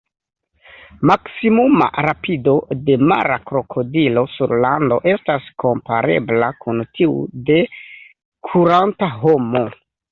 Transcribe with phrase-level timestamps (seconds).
[1.09, 2.55] Maksimuma rapido
[2.89, 7.17] de mara krokodilo sur lando estas komparebla kun tiu
[7.53, 7.61] de
[8.51, 9.69] kuranta homo.